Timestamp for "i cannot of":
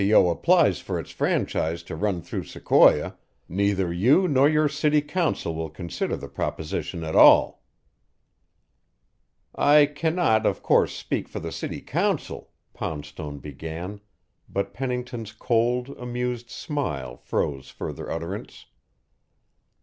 9.53-10.63